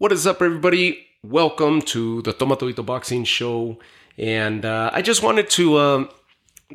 What 0.00 0.12
is 0.12 0.26
up, 0.26 0.40
everybody? 0.40 1.08
Welcome 1.22 1.82
to 1.92 2.22
the 2.22 2.32
Tomatodito 2.32 2.86
Boxing 2.86 3.22
Show. 3.24 3.78
And 4.16 4.64
uh, 4.64 4.88
I 4.94 5.02
just 5.02 5.22
wanted 5.22 5.50
to 5.50 5.76
uh, 5.76 6.04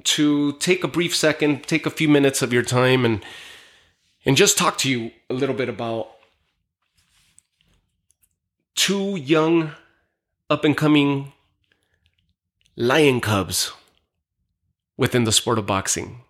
to 0.03 0.53
take 0.59 0.83
a 0.83 0.87
brief 0.87 1.15
second, 1.15 1.63
take 1.63 1.87
a 1.87 1.89
few 1.89 2.07
minutes 2.07 2.43
of 2.43 2.53
your 2.53 2.61
time, 2.61 3.03
and 3.03 3.25
and 4.27 4.37
just 4.37 4.59
talk 4.59 4.77
to 4.77 4.91
you 4.91 5.09
a 5.27 5.33
little 5.33 5.55
bit 5.55 5.69
about 5.69 6.11
two 8.75 9.15
young, 9.15 9.71
up 10.47 10.63
and 10.63 10.77
coming 10.77 11.33
lion 12.75 13.21
cubs 13.21 13.73
within 14.97 15.23
the 15.23 15.31
sport 15.31 15.57
of 15.57 15.65
boxing. 15.65 16.21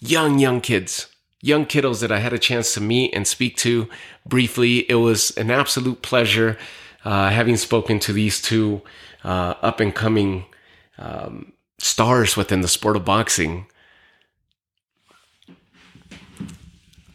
Young, 0.00 0.38
young 0.38 0.62
kids 0.62 1.08
young 1.40 1.66
kiddos 1.66 2.00
that 2.00 2.12
I 2.12 2.18
had 2.18 2.32
a 2.32 2.38
chance 2.38 2.74
to 2.74 2.80
meet 2.80 3.14
and 3.14 3.26
speak 3.26 3.56
to 3.58 3.88
briefly. 4.26 4.90
It 4.90 4.96
was 4.96 5.30
an 5.36 5.50
absolute 5.50 6.02
pleasure 6.02 6.58
uh, 7.04 7.30
having 7.30 7.56
spoken 7.56 7.98
to 8.00 8.12
these 8.12 8.42
two 8.42 8.82
uh, 9.24 9.54
up 9.62 9.80
and 9.80 9.94
coming 9.94 10.46
um, 10.98 11.52
stars 11.78 12.36
within 12.36 12.60
the 12.60 12.68
sport 12.68 12.96
of 12.96 13.04
boxing. 13.04 13.66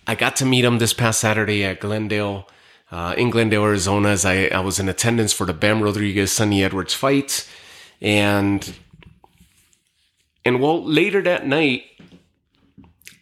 I 0.06 0.16
got 0.16 0.36
to 0.38 0.46
meet 0.46 0.62
them 0.62 0.80
this 0.80 0.94
past 0.94 1.22
Saturday 1.22 1.64
at 1.64 1.80
Glendale, 1.80 2.48
uh, 2.92 3.16
in 3.18 3.30
Glendale, 3.30 3.64
Arizona, 3.64 4.10
as 4.10 4.26
I, 4.26 4.48
I 4.48 4.60
was 4.60 4.80
in 4.80 4.90
attendance 4.90 5.32
for 5.32 5.46
the 5.46 5.54
Bam 5.54 5.82
Rodriguez 5.82 6.32
Sunny 6.32 6.64
Edwards 6.64 6.94
fight. 6.94 7.50
And 8.02 8.76
and 10.46 10.62
well, 10.62 10.84
later 10.84 11.22
that 11.22 11.48
night, 11.48 11.84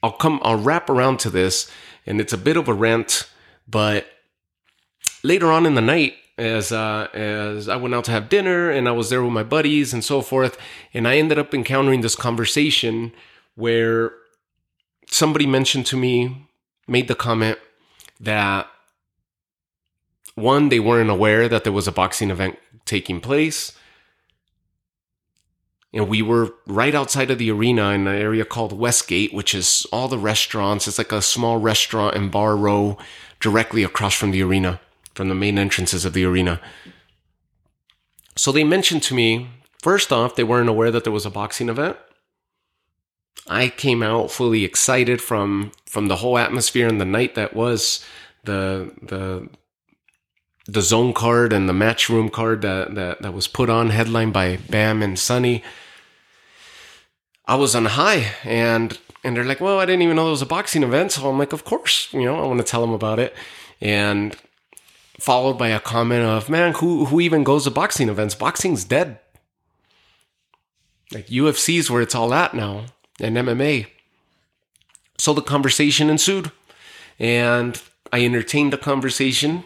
I'll 0.03 0.11
come, 0.11 0.39
I'll 0.43 0.57
wrap 0.57 0.89
around 0.89 1.19
to 1.19 1.29
this, 1.29 1.69
and 2.05 2.19
it's 2.19 2.33
a 2.33 2.37
bit 2.37 2.57
of 2.57 2.67
a 2.67 2.73
rant, 2.73 3.29
but 3.67 4.07
later 5.23 5.51
on 5.51 5.65
in 5.65 5.75
the 5.75 5.81
night, 5.81 6.15
as 6.37 6.71
uh, 6.71 7.07
as 7.13 7.69
I 7.69 7.75
went 7.75 7.93
out 7.93 8.05
to 8.05 8.11
have 8.11 8.29
dinner 8.29 8.69
and 8.69 8.87
I 8.87 8.93
was 8.93 9.09
there 9.09 9.21
with 9.21 9.33
my 9.33 9.43
buddies 9.43 9.93
and 9.93 10.03
so 10.03 10.21
forth, 10.21 10.57
and 10.93 11.07
I 11.07 11.17
ended 11.17 11.37
up 11.37 11.53
encountering 11.53 12.01
this 12.01 12.15
conversation 12.15 13.11
where 13.55 14.11
somebody 15.07 15.45
mentioned 15.45 15.85
to 15.87 15.97
me, 15.97 16.47
made 16.87 17.07
the 17.07 17.15
comment 17.15 17.59
that 18.19 18.67
one, 20.35 20.69
they 20.69 20.79
weren't 20.79 21.09
aware 21.09 21.47
that 21.47 21.63
there 21.63 21.73
was 21.73 21.87
a 21.87 21.91
boxing 21.91 22.31
event 22.31 22.57
taking 22.85 23.19
place 23.19 23.73
and 25.93 26.07
we 26.07 26.21
were 26.21 26.53
right 26.67 26.95
outside 26.95 27.29
of 27.31 27.37
the 27.37 27.51
arena 27.51 27.89
in 27.89 28.07
an 28.07 28.15
area 28.15 28.45
called 28.45 28.71
Westgate, 28.71 29.33
which 29.33 29.53
is 29.53 29.85
all 29.91 30.07
the 30.07 30.17
restaurants. 30.17 30.87
It's 30.87 30.97
like 30.97 31.11
a 31.11 31.21
small 31.21 31.57
restaurant 31.57 32.15
and 32.15 32.31
bar 32.31 32.55
row 32.55 32.97
directly 33.39 33.83
across 33.83 34.13
from 34.13 34.31
the 34.31 34.41
arena, 34.41 34.79
from 35.13 35.27
the 35.27 35.35
main 35.35 35.59
entrances 35.59 36.05
of 36.05 36.13
the 36.13 36.23
arena. 36.23 36.61
So 38.37 38.51
they 38.51 38.63
mentioned 38.63 39.03
to 39.03 39.13
me, 39.13 39.49
first 39.81 40.13
off, 40.13 40.35
they 40.35 40.43
weren't 40.43 40.69
aware 40.69 40.91
that 40.91 41.03
there 41.03 41.11
was 41.11 41.25
a 41.25 41.29
boxing 41.29 41.67
event. 41.67 41.97
I 43.47 43.67
came 43.69 44.01
out 44.01 44.31
fully 44.31 44.63
excited 44.63 45.21
from 45.21 45.71
from 45.85 46.07
the 46.07 46.17
whole 46.17 46.37
atmosphere 46.37 46.87
and 46.87 47.01
the 47.01 47.05
night 47.05 47.35
that 47.35 47.53
was 47.53 48.05
the 48.43 48.91
the 49.01 49.49
the 50.67 50.79
DAZN 50.79 51.13
card 51.13 51.51
and 51.51 51.67
the 51.67 51.73
matchroom 51.73 52.31
card 52.31 52.61
that, 52.61 52.95
that 52.95 53.21
that 53.21 53.33
was 53.33 53.47
put 53.47 53.69
on 53.69 53.89
headlined 53.89 54.31
by 54.31 54.57
Bam 54.69 55.01
and 55.01 55.17
Sunny. 55.17 55.63
I 57.45 57.55
was 57.55 57.75
on 57.75 57.85
high 57.85 58.33
and 58.43 58.97
and 59.23 59.35
they're 59.35 59.45
like, 59.45 59.61
well, 59.61 59.79
I 59.79 59.85
didn't 59.85 60.01
even 60.01 60.15
know 60.15 60.23
there 60.23 60.31
was 60.31 60.41
a 60.41 60.47
boxing 60.47 60.83
event. 60.83 61.11
So 61.11 61.29
I'm 61.29 61.37
like, 61.37 61.53
of 61.53 61.63
course, 61.63 62.11
you 62.11 62.23
know, 62.23 62.43
I 62.43 62.47
want 62.47 62.59
to 62.59 62.65
tell 62.65 62.81
them 62.81 62.93
about 62.93 63.19
it. 63.19 63.35
And 63.79 64.35
followed 65.19 65.57
by 65.57 65.67
a 65.69 65.79
comment 65.79 66.23
of, 66.23 66.49
man, 66.49 66.73
who 66.73 67.05
who 67.05 67.19
even 67.19 67.43
goes 67.43 67.65
to 67.65 67.71
boxing 67.71 68.09
events? 68.09 68.35
Boxing's 68.35 68.83
dead. 68.83 69.19
Like 71.13 71.27
UFC's 71.27 71.91
where 71.91 72.01
it's 72.01 72.15
all 72.15 72.33
at 72.33 72.53
now, 72.53 72.85
and 73.19 73.35
MMA. 73.35 73.87
So 75.17 75.33
the 75.33 75.41
conversation 75.41 76.09
ensued, 76.09 76.51
and 77.19 77.79
I 78.11 78.25
entertained 78.25 78.73
the 78.73 78.77
conversation, 78.77 79.65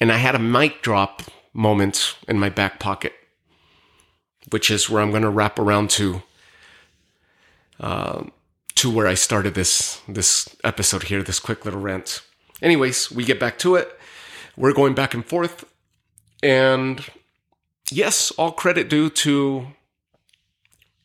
and 0.00 0.10
I 0.10 0.16
had 0.16 0.34
a 0.34 0.40
mic 0.40 0.82
drop 0.82 1.22
moment 1.52 2.16
in 2.26 2.38
my 2.38 2.48
back 2.48 2.80
pocket, 2.80 3.12
which 4.50 4.70
is 4.70 4.88
where 4.88 5.02
I'm 5.02 5.10
going 5.10 5.22
to 5.22 5.30
wrap 5.30 5.58
around 5.58 5.90
to 5.90 6.22
uh, 7.80 8.24
to 8.76 8.90
where 8.90 9.06
I 9.06 9.14
started 9.14 9.54
this 9.54 10.00
this 10.06 10.54
episode 10.62 11.04
here, 11.04 11.22
this 11.22 11.40
quick 11.40 11.64
little 11.64 11.80
rant. 11.80 12.22
Anyways, 12.62 13.10
we 13.10 13.24
get 13.24 13.40
back 13.40 13.58
to 13.60 13.74
it. 13.74 13.98
We're 14.56 14.74
going 14.74 14.94
back 14.94 15.14
and 15.14 15.24
forth, 15.24 15.64
and 16.42 17.04
yes, 17.90 18.30
all 18.32 18.52
credit 18.52 18.88
due 18.88 19.10
to 19.10 19.68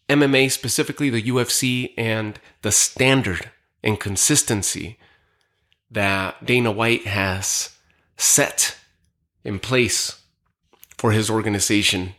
MMA, 0.10 0.52
specifically 0.52 1.10
the 1.10 1.24
UFC, 1.24 1.94
and 1.98 2.40
the 2.62 2.72
standard 2.72 3.50
and 3.84 4.00
consistency 4.00 4.98
that 5.90 6.46
Dana 6.46 6.72
White 6.72 7.06
has 7.06 7.78
set 8.18 8.78
in 9.44 9.60
place 9.60 10.22
for 10.98 11.12
his 11.12 11.30
organization 11.30 12.16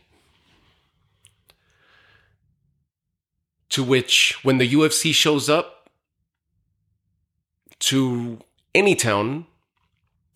to 3.77 3.83
which 3.83 4.39
when 4.41 4.57
the 4.57 4.67
UFC 4.73 5.13
shows 5.13 5.47
up 5.47 5.91
to 7.77 8.39
any 8.73 8.95
town, 8.95 9.45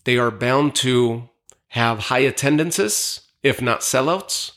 they 0.04 0.16
are 0.16 0.30
bound 0.30 0.76
to 0.76 1.28
have 1.70 2.12
high 2.12 2.20
attendances, 2.20 3.22
if 3.42 3.60
not 3.60 3.80
sellouts, 3.80 4.52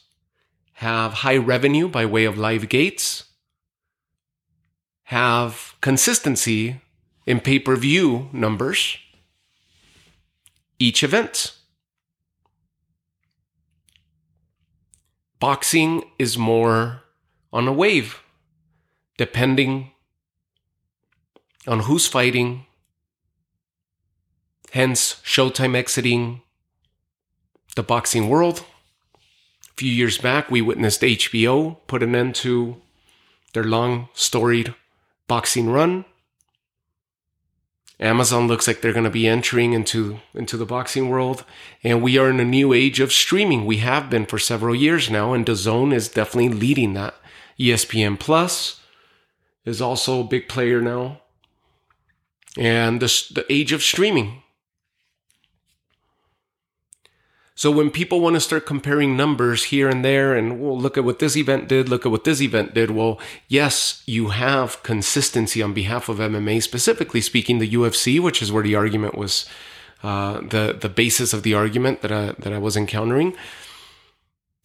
have 0.74 1.24
high 1.24 1.38
revenue 1.38 1.88
by 1.88 2.04
way 2.04 2.26
of 2.26 2.36
live 2.36 2.68
gates, 2.68 3.24
have 5.04 5.76
consistency 5.80 6.82
in 7.24 7.40
pay 7.40 7.58
per 7.58 7.76
view 7.76 8.28
numbers 8.34 8.98
each 10.78 11.02
event. 11.02 11.56
Boxing 15.40 16.04
is 16.18 16.36
more 16.36 17.00
on 17.50 17.66
a 17.66 17.72
wave 17.72 18.20
depending 19.16 19.92
on 21.66 21.80
who's 21.80 22.06
fighting, 22.06 22.66
hence 24.72 25.20
Showtime 25.24 25.76
exiting 25.76 26.42
the 27.76 27.82
boxing 27.82 28.28
world. 28.28 28.64
A 29.14 29.74
few 29.76 29.90
years 29.90 30.18
back, 30.18 30.50
we 30.50 30.60
witnessed 30.60 31.02
HBO 31.02 31.78
put 31.86 32.02
an 32.02 32.14
end 32.14 32.34
to 32.36 32.76
their 33.52 33.64
long 33.64 34.08
storied 34.14 34.74
boxing 35.26 35.70
run. 35.70 36.04
Amazon 38.00 38.48
looks 38.48 38.66
like 38.66 38.80
they're 38.80 38.92
going 38.92 39.04
to 39.04 39.10
be 39.10 39.26
entering 39.26 39.72
into, 39.72 40.20
into 40.34 40.56
the 40.56 40.66
boxing 40.66 41.08
world. 41.08 41.44
And 41.82 42.02
we 42.02 42.18
are 42.18 42.28
in 42.28 42.40
a 42.40 42.44
new 42.44 42.72
age 42.72 42.98
of 43.00 43.12
streaming. 43.12 43.64
We 43.64 43.78
have 43.78 44.10
been 44.10 44.26
for 44.26 44.38
several 44.38 44.74
years 44.74 45.08
now, 45.08 45.32
and 45.32 45.46
DAZN 45.46 45.94
is 45.94 46.08
definitely 46.08 46.48
leading 46.48 46.94
that. 46.94 47.14
ESPN 47.58 48.18
Plus, 48.18 48.80
is 49.64 49.80
also 49.80 50.20
a 50.20 50.24
big 50.24 50.48
player 50.48 50.80
now. 50.80 51.20
And 52.56 53.00
the, 53.00 53.06
the 53.34 53.46
age 53.52 53.72
of 53.72 53.82
streaming. 53.82 54.42
So 57.56 57.70
when 57.70 57.90
people 57.90 58.20
want 58.20 58.34
to 58.34 58.40
start 58.40 58.66
comparing 58.66 59.16
numbers 59.16 59.64
here 59.64 59.88
and 59.88 60.04
there 60.04 60.34
and 60.34 60.60
well, 60.60 60.76
look 60.76 60.98
at 60.98 61.04
what 61.04 61.20
this 61.20 61.36
event 61.36 61.68
did, 61.68 61.88
look 61.88 62.04
at 62.04 62.10
what 62.10 62.24
this 62.24 62.40
event 62.40 62.74
did. 62.74 62.90
Well, 62.90 63.20
yes, 63.46 64.02
you 64.06 64.30
have 64.30 64.82
consistency 64.82 65.62
on 65.62 65.72
behalf 65.72 66.08
of 66.08 66.18
MMA, 66.18 66.62
specifically 66.62 67.20
speaking, 67.20 67.60
the 67.60 67.70
UFC, 67.70 68.20
which 68.20 68.42
is 68.42 68.50
where 68.50 68.64
the 68.64 68.74
argument 68.74 69.16
was, 69.16 69.46
uh, 70.02 70.40
the 70.40 70.76
the 70.78 70.88
basis 70.88 71.32
of 71.32 71.44
the 71.44 71.54
argument 71.54 72.02
that 72.02 72.10
I 72.10 72.32
that 72.40 72.52
I 72.52 72.58
was 72.58 72.76
encountering. 72.76 73.36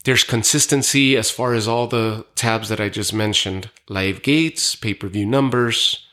There's 0.05 0.23
consistency 0.23 1.17
as 1.17 1.29
far 1.29 1.53
as 1.53 1.67
all 1.67 1.87
the 1.87 2.25
tabs 2.35 2.69
that 2.69 2.79
I 2.79 2.89
just 2.89 3.13
mentioned 3.13 3.69
live 3.89 4.21
gates, 4.21 4.75
pay 4.75 4.93
per 4.93 5.07
view 5.07 5.25
numbers, 5.25 6.07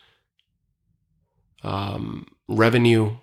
um, 1.63 2.27
revenue, 2.49 3.17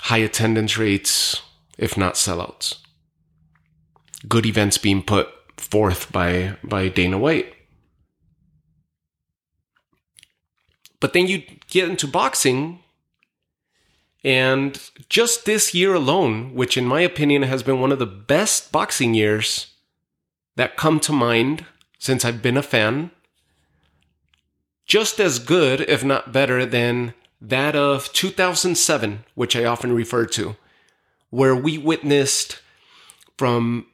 high 0.00 0.18
attendance 0.18 0.78
rates, 0.78 1.42
if 1.78 1.96
not 1.96 2.14
sellouts. 2.14 2.76
Good 4.28 4.46
events 4.46 4.78
being 4.78 5.02
put 5.02 5.28
forth 5.58 6.10
by, 6.10 6.56
by 6.62 6.88
Dana 6.88 7.18
White. 7.18 7.52
But 11.00 11.12
then 11.12 11.26
you 11.26 11.42
get 11.68 11.90
into 11.90 12.06
boxing, 12.06 12.80
and 14.24 14.90
just 15.10 15.44
this 15.44 15.74
year 15.74 15.94
alone, 15.94 16.54
which 16.54 16.76
in 16.76 16.86
my 16.86 17.02
opinion 17.02 17.42
has 17.42 17.62
been 17.62 17.80
one 17.80 17.92
of 17.92 17.98
the 17.98 18.06
best 18.06 18.72
boxing 18.72 19.12
years 19.12 19.74
that 20.56 20.76
come 20.76 20.98
to 21.00 21.12
mind 21.12 21.66
since 21.98 22.24
I've 22.24 22.40
been 22.40 22.56
a 22.56 22.62
fan, 22.62 23.10
just 24.86 25.20
as 25.20 25.38
good, 25.38 25.82
if 25.82 26.02
not 26.02 26.32
better, 26.32 26.64
than 26.64 27.14
that 27.40 27.76
of 27.76 28.12
2007, 28.12 29.24
which 29.34 29.54
I 29.54 29.64
often 29.64 29.92
refer 29.92 30.24
to, 30.26 30.56
where 31.30 31.54
we 31.56 31.76
witnessed 31.76 32.60
from 33.36 33.86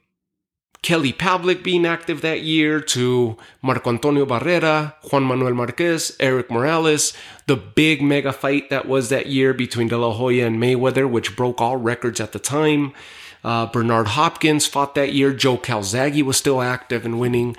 Kelly 0.83 1.13
Pavlik 1.13 1.63
being 1.63 1.85
active 1.85 2.21
that 2.21 2.41
year 2.41 2.79
to 2.81 3.37
Marco 3.61 3.91
Antonio 3.91 4.25
Barrera, 4.25 4.95
Juan 5.11 5.23
Manuel 5.23 5.53
Marquez, 5.53 6.15
Erik 6.19 6.49
Morales, 6.49 7.13
the 7.45 7.55
big 7.55 8.01
mega 8.01 8.33
fight 8.33 8.71
that 8.71 8.87
was 8.87 9.09
that 9.09 9.27
year 9.27 9.53
between 9.53 9.89
De 9.89 9.97
La 9.97 10.11
Hoya 10.11 10.47
and 10.47 10.57
Mayweather, 10.57 11.07
which 11.07 11.35
broke 11.35 11.61
all 11.61 11.77
records 11.77 12.19
at 12.19 12.31
the 12.31 12.39
time. 12.39 12.93
Uh, 13.43 13.67
Bernard 13.67 14.09
Hopkins 14.09 14.65
fought 14.65 14.95
that 14.95 15.13
year. 15.13 15.33
Joe 15.33 15.57
Calzaghe 15.57 16.23
was 16.23 16.37
still 16.37 16.61
active 16.61 17.05
and 17.05 17.19
winning. 17.19 17.55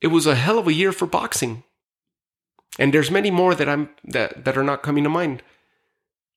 It 0.00 0.08
was 0.08 0.26
a 0.26 0.36
hell 0.36 0.58
of 0.60 0.68
a 0.68 0.72
year 0.72 0.92
for 0.92 1.06
boxing. 1.06 1.64
And 2.78 2.94
there's 2.94 3.10
many 3.10 3.32
more 3.32 3.56
that 3.56 3.68
I'm 3.68 3.90
that, 4.04 4.44
that 4.44 4.56
are 4.56 4.62
not 4.62 4.84
coming 4.84 5.02
to 5.02 5.10
mind. 5.10 5.42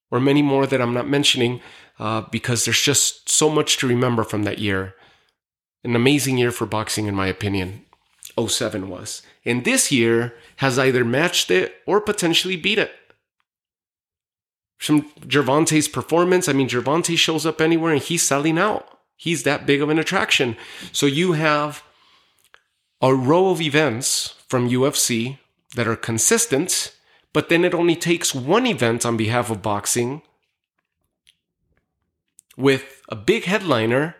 Or 0.09 0.19
many 0.19 0.41
more 0.41 0.65
that 0.65 0.81
I'm 0.81 0.93
not 0.93 1.07
mentioning 1.07 1.61
uh, 1.99 2.21
because 2.31 2.65
there's 2.65 2.81
just 2.81 3.29
so 3.29 3.49
much 3.49 3.77
to 3.77 3.87
remember 3.87 4.23
from 4.23 4.43
that 4.43 4.57
year. 4.57 4.95
An 5.83 5.95
amazing 5.95 6.37
year 6.37 6.51
for 6.51 6.65
boxing, 6.65 7.07
in 7.07 7.15
my 7.15 7.27
opinion. 7.27 7.85
07 8.39 8.89
was. 8.89 9.21
And 9.45 9.65
this 9.65 9.91
year 9.91 10.35
has 10.57 10.77
either 10.77 11.03
matched 11.03 11.51
it 11.51 11.75
or 11.85 11.99
potentially 12.01 12.55
beat 12.55 12.77
it. 12.77 12.91
From 14.77 15.03
Gervonta's 15.21 15.87
performance, 15.87 16.47
I 16.47 16.53
mean, 16.53 16.67
Gervonta 16.67 17.17
shows 17.17 17.45
up 17.45 17.61
anywhere 17.61 17.93
and 17.93 18.01
he's 18.01 18.23
selling 18.23 18.57
out. 18.57 18.87
He's 19.15 19.43
that 19.43 19.67
big 19.67 19.81
of 19.81 19.89
an 19.89 19.99
attraction. 19.99 20.57
So 20.91 21.05
you 21.05 21.33
have 21.33 21.83
a 23.01 23.13
row 23.13 23.49
of 23.49 23.61
events 23.61 24.35
from 24.47 24.69
UFC 24.69 25.37
that 25.75 25.87
are 25.87 25.95
consistent, 25.95 26.95
but 27.31 27.49
then 27.49 27.63
it 27.63 27.73
only 27.73 27.95
takes 27.95 28.33
one 28.33 28.65
event 28.65 29.05
on 29.05 29.17
behalf 29.17 29.51
of 29.51 29.61
boxing 29.61 30.23
with 32.57 33.01
a 33.09 33.15
big 33.15 33.45
headliner 33.45 34.15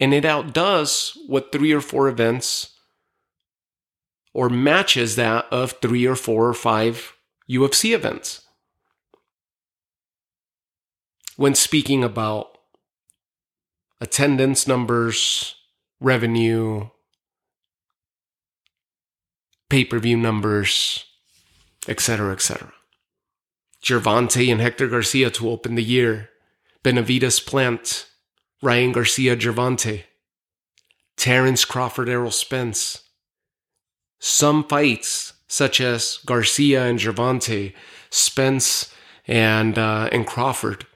and 0.00 0.14
it 0.14 0.24
outdoes 0.24 1.16
what 1.26 1.52
three 1.52 1.72
or 1.72 1.82
four 1.82 2.08
events 2.08 2.70
or 4.32 4.48
matches 4.48 5.16
that 5.16 5.46
of 5.52 5.72
three 5.82 6.06
or 6.06 6.16
four 6.16 6.48
or 6.48 6.54
five 6.54 7.14
UFC 7.48 7.94
events. 7.94 8.42
When 11.36 11.54
speaking 11.54 12.02
about 12.02 12.58
attendance 14.00 14.66
numbers, 14.66 15.54
revenue, 16.00 16.88
pay 19.68 19.84
per 19.84 19.98
view 19.98 20.16
numbers, 20.16 21.04
etc., 21.88 22.32
etc. 22.32 22.72
Gervonta 23.82 24.50
and 24.50 24.60
Hector 24.60 24.88
Garcia 24.88 25.30
to 25.30 25.48
open 25.48 25.74
the 25.74 25.82
year, 25.82 26.28
Benavidez 26.84 27.44
Plant, 27.44 28.09
Ryan 28.62 28.92
Garcia 28.92 29.36
Gervonta, 29.36 30.02
Terence 31.16 31.64
Crawford 31.64 32.08
Errol 32.08 32.30
Spence. 32.30 33.02
Some 34.18 34.64
fights, 34.64 35.32
such 35.48 35.80
as 35.80 36.18
Garcia 36.26 36.84
and 36.84 36.98
Gervonta, 36.98 37.72
Spence 38.10 38.94
and 39.26 39.78
uh, 39.78 40.08
and 40.12 40.26
Crawford, 40.26 40.86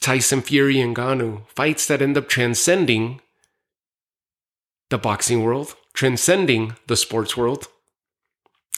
Tyson 0.00 0.42
Fury 0.42 0.80
and 0.80 0.94
Ngannou, 0.94 1.48
fights 1.48 1.86
that 1.86 2.02
end 2.02 2.18
up 2.18 2.28
transcending 2.28 3.20
the 4.90 4.98
boxing 4.98 5.42
world, 5.42 5.74
transcending 5.94 6.76
the 6.86 6.96
sports 6.96 7.36
world, 7.36 7.68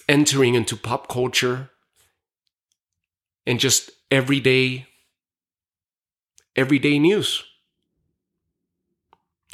entering 0.09 0.55
into 0.55 0.77
pop 0.77 1.09
culture 1.09 1.71
and 3.45 3.59
just 3.59 3.91
everyday 4.11 4.87
everyday 6.57 6.99
news. 6.99 7.45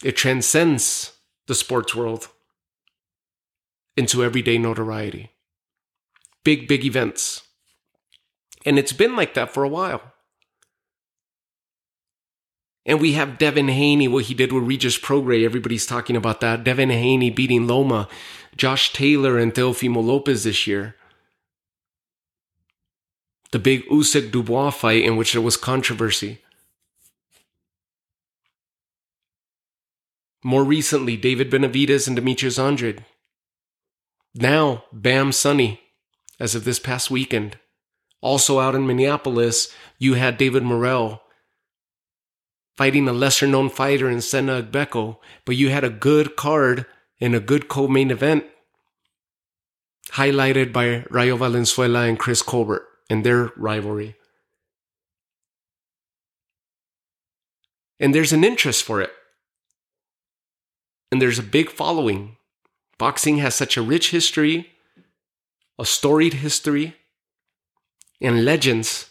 It 0.02 0.16
transcends 0.16 1.12
the 1.46 1.54
sports 1.54 1.94
world 1.94 2.28
into 3.96 4.24
everyday 4.24 4.58
notoriety. 4.58 5.30
Big, 6.44 6.66
big 6.66 6.84
events. 6.84 7.42
And 8.64 8.78
it's 8.78 8.92
been 8.92 9.16
like 9.16 9.34
that 9.34 9.52
for 9.52 9.64
a 9.64 9.68
while. 9.68 10.02
And 12.84 13.00
we 13.00 13.12
have 13.12 13.38
Devin 13.38 13.68
Haney, 13.68 14.08
what 14.08 14.24
he 14.24 14.34
did 14.34 14.52
with 14.52 14.64
Regis 14.64 14.98
Prograis. 14.98 15.44
Everybody's 15.44 15.86
talking 15.86 16.16
about 16.16 16.40
that. 16.40 16.64
Devin 16.64 16.90
Haney 16.90 17.30
beating 17.30 17.68
Loma, 17.68 18.08
Josh 18.56 18.92
Taylor 18.92 19.38
and 19.38 19.54
Teofimo 19.54 20.02
Lopez 20.02 20.44
this 20.44 20.66
year. 20.66 20.96
The 23.52 23.60
big 23.60 23.86
Usyk 23.86 24.32
Dubois 24.32 24.70
fight 24.70 25.04
in 25.04 25.16
which 25.16 25.34
there 25.34 25.42
was 25.42 25.56
controversy. 25.56 26.40
More 30.42 30.64
recently, 30.64 31.16
David 31.16 31.50
Benavidez 31.50 32.06
and 32.06 32.16
Demetrius 32.16 32.58
Andrade. 32.58 33.04
Now, 34.34 34.84
Bam 34.92 35.30
Sunny, 35.30 35.80
as 36.40 36.54
of 36.54 36.64
this 36.64 36.78
past 36.78 37.10
weekend. 37.10 37.58
Also 38.20 38.58
out 38.58 38.74
in 38.74 38.86
Minneapolis, 38.86 39.72
you 39.98 40.14
had 40.14 40.38
David 40.38 40.62
Morrell 40.62 41.22
fighting 42.76 43.08
a 43.08 43.12
lesser 43.12 43.46
known 43.46 43.68
fighter 43.68 44.08
in 44.08 44.20
Sena 44.20 44.62
Agbeko, 44.62 45.18
but 45.44 45.56
you 45.56 45.70
had 45.70 45.84
a 45.84 45.90
good 45.90 46.36
card 46.36 46.86
and 47.20 47.34
a 47.34 47.40
good 47.40 47.68
co 47.68 47.86
main 47.86 48.10
event 48.10 48.44
highlighted 50.12 50.72
by 50.72 51.04
Rayo 51.10 51.36
Valenzuela 51.36 52.02
and 52.02 52.18
Chris 52.18 52.42
Colbert 52.42 52.86
and 53.08 53.24
their 53.24 53.52
rivalry. 53.56 54.16
And 58.00 58.14
there's 58.14 58.32
an 58.32 58.42
interest 58.42 58.82
for 58.82 59.00
it 59.00 59.12
and 61.12 61.20
there's 61.20 61.38
a 61.38 61.42
big 61.42 61.70
following. 61.70 62.38
Boxing 62.96 63.36
has 63.36 63.54
such 63.54 63.76
a 63.76 63.82
rich 63.82 64.10
history, 64.12 64.70
a 65.78 65.84
storied 65.84 66.34
history, 66.34 66.96
and 68.20 68.46
legends 68.46 69.10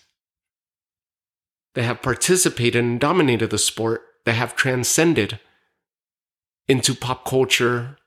that 1.75 1.83
have 1.83 2.01
participated 2.01 2.83
and 2.83 2.99
dominated 2.99 3.51
the 3.51 3.59
sport 3.59 4.01
that 4.25 4.33
have 4.33 4.55
transcended 4.55 5.39
into 6.67 6.95
pop 6.95 7.23
culture, 7.23 7.97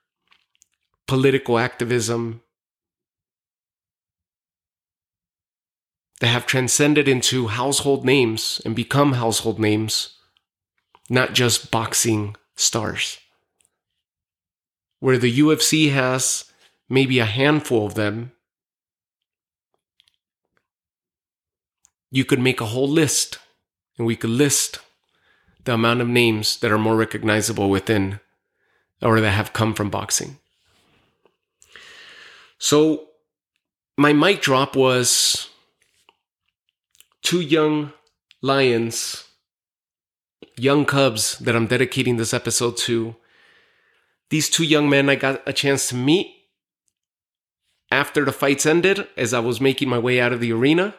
political 1.06 1.56
activism, 1.56 2.42
that 6.20 6.28
have 6.28 6.46
transcended 6.46 7.06
into 7.06 7.46
household 7.46 8.04
names 8.04 8.60
and 8.64 8.74
become 8.74 9.12
household 9.12 9.60
names, 9.60 10.16
not 11.08 11.32
just 11.32 11.70
boxing 11.70 12.34
stars 12.56 13.18
where 15.04 15.18
the 15.18 15.38
UFC 15.38 15.92
has 15.92 16.46
maybe 16.88 17.18
a 17.18 17.26
handful 17.26 17.84
of 17.84 17.92
them, 17.92 18.32
you 22.10 22.24
could 22.24 22.40
make 22.40 22.58
a 22.58 22.72
whole 22.72 22.88
list 22.88 23.38
and 23.98 24.06
we 24.06 24.16
could 24.16 24.30
list 24.30 24.78
the 25.64 25.74
amount 25.74 26.00
of 26.00 26.08
names 26.08 26.58
that 26.60 26.72
are 26.72 26.78
more 26.78 26.96
recognizable 26.96 27.68
within 27.68 28.18
or 29.02 29.20
that 29.20 29.32
have 29.32 29.52
come 29.52 29.74
from 29.74 29.90
boxing. 29.90 30.38
So 32.56 33.08
my 33.98 34.14
mic 34.14 34.40
drop 34.40 34.74
was 34.74 35.50
two 37.20 37.42
young 37.42 37.92
lions, 38.40 39.24
young 40.56 40.86
cubs 40.86 41.38
that 41.40 41.54
I'm 41.54 41.66
dedicating 41.66 42.16
this 42.16 42.32
episode 42.32 42.78
to 42.88 43.16
these 44.30 44.48
two 44.48 44.64
young 44.64 44.88
men 44.88 45.08
I 45.08 45.16
got 45.16 45.42
a 45.46 45.52
chance 45.52 45.88
to 45.88 45.94
meet 45.94 46.28
after 47.90 48.24
the 48.24 48.32
fights 48.32 48.66
ended 48.66 49.06
as 49.16 49.32
I 49.32 49.40
was 49.40 49.60
making 49.60 49.88
my 49.88 49.98
way 49.98 50.20
out 50.20 50.32
of 50.32 50.40
the 50.40 50.52
arena. 50.52 50.94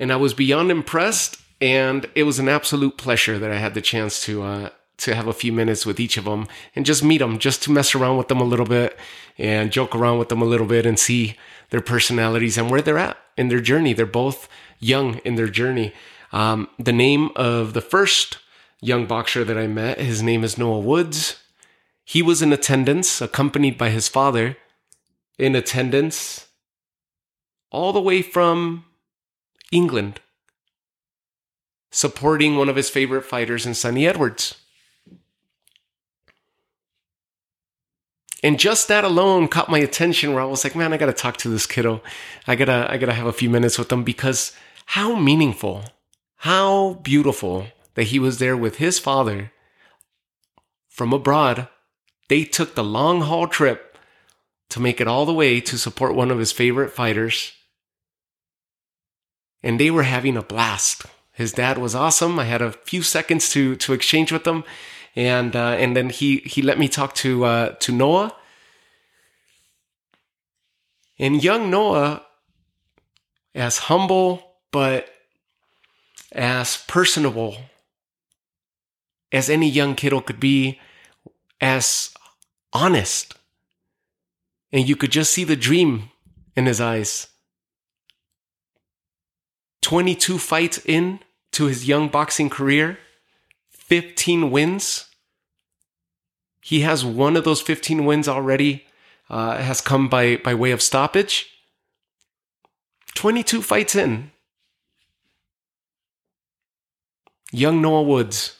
And 0.00 0.12
I 0.12 0.16
was 0.16 0.34
beyond 0.34 0.70
impressed, 0.70 1.40
and 1.60 2.08
it 2.14 2.22
was 2.22 2.38
an 2.38 2.48
absolute 2.48 2.96
pleasure 2.96 3.38
that 3.38 3.50
I 3.50 3.58
had 3.58 3.74
the 3.74 3.80
chance 3.80 4.22
to 4.22 4.42
uh, 4.42 4.70
to 4.98 5.14
have 5.14 5.28
a 5.28 5.32
few 5.32 5.52
minutes 5.52 5.86
with 5.86 6.00
each 6.00 6.16
of 6.16 6.24
them 6.24 6.46
and 6.74 6.84
just 6.84 7.04
meet 7.04 7.18
them, 7.18 7.38
just 7.38 7.62
to 7.62 7.72
mess 7.72 7.94
around 7.94 8.16
with 8.16 8.28
them 8.28 8.40
a 8.40 8.44
little 8.44 8.66
bit 8.66 8.98
and 9.38 9.70
joke 9.70 9.94
around 9.94 10.18
with 10.18 10.28
them 10.28 10.42
a 10.42 10.44
little 10.44 10.66
bit 10.66 10.84
and 10.84 10.98
see 10.98 11.36
their 11.70 11.80
personalities 11.80 12.58
and 12.58 12.68
where 12.68 12.82
they're 12.82 12.98
at 12.98 13.16
in 13.36 13.48
their 13.48 13.60
journey. 13.60 13.92
They're 13.92 14.06
both 14.06 14.48
young 14.80 15.18
in 15.18 15.36
their 15.36 15.48
journey. 15.48 15.92
Um, 16.32 16.68
the 16.78 16.92
name 16.92 17.30
of 17.36 17.74
the 17.74 17.80
first 17.80 18.38
young 18.80 19.06
boxer 19.06 19.44
that 19.44 19.58
I 19.58 19.66
met. 19.66 20.00
His 20.00 20.22
name 20.22 20.44
is 20.44 20.58
Noah 20.58 20.80
Woods. 20.80 21.42
He 22.04 22.22
was 22.22 22.42
in 22.42 22.52
attendance, 22.52 23.20
accompanied 23.20 23.76
by 23.76 23.90
his 23.90 24.08
father, 24.08 24.56
in 25.38 25.54
attendance 25.54 26.46
all 27.70 27.92
the 27.92 28.00
way 28.00 28.22
from 28.22 28.84
England, 29.70 30.20
supporting 31.90 32.56
one 32.56 32.68
of 32.68 32.76
his 32.76 32.88
favorite 32.88 33.24
fighters 33.24 33.66
in 33.66 33.74
Sunny 33.74 34.06
Edwards. 34.06 34.54
and 38.42 38.58
just 38.58 38.88
that 38.88 39.04
alone 39.04 39.48
caught 39.48 39.68
my 39.68 39.78
attention 39.78 40.32
where 40.32 40.42
I 40.42 40.46
was 40.46 40.64
like, 40.64 40.76
man, 40.76 40.92
I 40.92 40.96
gotta 40.96 41.12
talk 41.12 41.36
to 41.38 41.48
this 41.48 41.66
kiddo. 41.66 42.00
I 42.46 42.54
gotta, 42.54 42.86
I 42.88 42.96
gotta 42.96 43.12
have 43.12 43.26
a 43.26 43.32
few 43.32 43.50
minutes 43.50 43.78
with 43.78 43.90
him 43.90 44.04
because 44.04 44.52
how 44.86 45.16
meaningful, 45.16 45.84
how 46.36 46.94
beautiful 47.02 47.66
that 47.98 48.04
he 48.04 48.20
was 48.20 48.38
there 48.38 48.56
with 48.56 48.76
his 48.76 49.00
father 49.00 49.50
from 50.88 51.12
abroad. 51.12 51.66
They 52.28 52.44
took 52.44 52.76
the 52.76 52.84
long 52.84 53.22
haul 53.22 53.48
trip 53.48 53.98
to 54.68 54.78
make 54.78 55.00
it 55.00 55.08
all 55.08 55.26
the 55.26 55.32
way 55.32 55.60
to 55.62 55.76
support 55.76 56.14
one 56.14 56.30
of 56.30 56.38
his 56.38 56.52
favorite 56.52 56.92
fighters. 56.92 57.54
And 59.64 59.80
they 59.80 59.90
were 59.90 60.04
having 60.04 60.36
a 60.36 60.42
blast. 60.42 61.06
His 61.32 61.50
dad 61.50 61.78
was 61.78 61.96
awesome. 61.96 62.38
I 62.38 62.44
had 62.44 62.62
a 62.62 62.70
few 62.70 63.02
seconds 63.02 63.50
to 63.50 63.74
to 63.74 63.92
exchange 63.94 64.30
with 64.30 64.44
them 64.44 64.62
and 65.16 65.56
uh, 65.56 65.74
and 65.76 65.96
then 65.96 66.10
he 66.10 66.36
he 66.36 66.62
let 66.62 66.78
me 66.78 66.86
talk 66.86 67.16
to 67.16 67.44
uh, 67.46 67.70
to 67.80 67.90
Noah. 67.90 68.32
And 71.18 71.42
young 71.42 71.68
Noah, 71.68 72.22
as 73.56 73.78
humble 73.90 74.54
but 74.70 75.08
as 76.30 76.84
personable 76.86 77.56
as 79.32 79.50
any 79.50 79.68
young 79.68 79.94
kiddo 79.94 80.20
could 80.20 80.40
be, 80.40 80.80
as 81.60 82.10
honest, 82.72 83.34
and 84.72 84.88
you 84.88 84.96
could 84.96 85.10
just 85.10 85.32
see 85.32 85.44
the 85.44 85.56
dream 85.56 86.10
in 86.56 86.66
his 86.66 86.80
eyes. 86.80 87.28
22 89.82 90.38
fights 90.38 90.78
in 90.84 91.20
to 91.52 91.66
his 91.66 91.88
young 91.88 92.08
boxing 92.08 92.50
career, 92.50 92.98
15 93.70 94.50
wins. 94.50 95.06
He 96.60 96.80
has 96.80 97.04
one 97.04 97.36
of 97.36 97.44
those 97.44 97.62
15 97.62 98.04
wins 98.04 98.28
already, 98.28 98.84
uh, 99.30 99.56
has 99.56 99.80
come 99.80 100.08
by, 100.08 100.36
by 100.36 100.54
way 100.54 100.72
of 100.72 100.82
stoppage. 100.82 101.46
22 103.14 103.62
fights 103.62 103.94
in. 103.94 104.30
Young 107.50 107.80
Noah 107.80 108.02
Woods, 108.02 108.57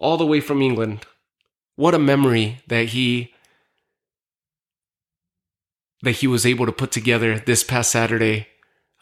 all 0.00 0.16
the 0.16 0.26
way 0.26 0.40
from 0.40 0.62
England. 0.62 1.06
What 1.76 1.94
a 1.94 1.98
memory 1.98 2.60
that 2.66 2.86
he 2.86 3.32
that 6.02 6.12
he 6.12 6.26
was 6.26 6.46
able 6.46 6.64
to 6.64 6.72
put 6.72 6.90
together 6.90 7.38
this 7.38 7.62
past 7.62 7.90
Saturday, 7.90 8.48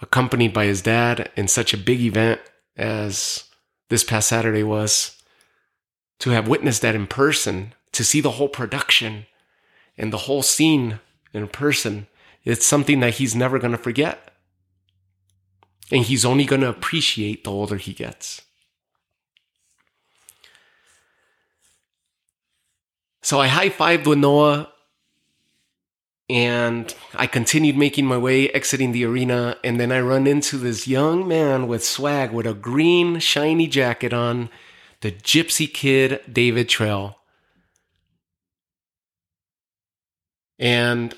accompanied 0.02 0.52
by 0.52 0.64
his 0.64 0.82
dad 0.82 1.30
in 1.36 1.46
such 1.46 1.72
a 1.72 1.78
big 1.78 2.00
event 2.00 2.40
as 2.76 3.44
this 3.88 4.02
past 4.02 4.28
Saturday 4.28 4.64
was. 4.64 5.14
To 6.20 6.30
have 6.30 6.48
witnessed 6.48 6.82
that 6.82 6.96
in 6.96 7.06
person 7.06 7.72
to 7.92 8.02
see 8.02 8.20
the 8.20 8.32
whole 8.32 8.48
production 8.48 9.26
and 9.96 10.12
the 10.12 10.24
whole 10.26 10.42
scene 10.42 10.98
in 11.32 11.46
person, 11.46 12.08
it's 12.44 12.66
something 12.66 12.98
that 12.98 13.14
he's 13.14 13.36
never 13.36 13.60
going 13.60 13.70
to 13.70 13.78
forget. 13.78 14.32
And 15.92 16.04
he's 16.04 16.24
only 16.24 16.44
going 16.44 16.62
to 16.62 16.68
appreciate 16.68 17.44
the 17.44 17.52
older 17.52 17.76
he 17.76 17.92
gets. 17.92 18.42
So 23.22 23.40
I 23.40 23.48
high 23.48 23.68
fived 23.68 24.06
with 24.06 24.18
Noah 24.18 24.72
and 26.30 26.94
I 27.14 27.26
continued 27.26 27.76
making 27.76 28.06
my 28.06 28.18
way, 28.18 28.50
exiting 28.50 28.92
the 28.92 29.04
arena. 29.04 29.56
And 29.64 29.80
then 29.80 29.90
I 29.90 30.00
run 30.00 30.26
into 30.26 30.58
this 30.58 30.86
young 30.86 31.26
man 31.26 31.66
with 31.66 31.84
swag 31.84 32.32
with 32.32 32.46
a 32.46 32.54
green, 32.54 33.18
shiny 33.18 33.66
jacket 33.66 34.12
on, 34.12 34.50
the 35.00 35.10
gypsy 35.10 35.72
kid, 35.72 36.20
David 36.30 36.68
Trail. 36.68 37.16
And 40.58 41.14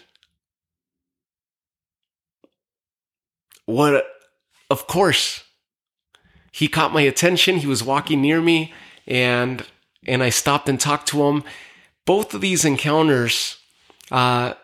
what, 3.64 4.04
of 4.68 4.86
course, 4.86 5.44
he 6.52 6.68
caught 6.68 6.92
my 6.92 7.00
attention. 7.02 7.56
He 7.56 7.66
was 7.66 7.82
walking 7.82 8.20
near 8.20 8.40
me 8.40 8.74
and, 9.06 9.66
and 10.06 10.22
I 10.22 10.30
stopped 10.30 10.68
and 10.68 10.78
talked 10.78 11.08
to 11.08 11.22
him. 11.24 11.42
Both 12.10 12.34
of 12.34 12.40
these 12.40 12.64
encounters, 12.64 13.56
uh, 14.10 14.54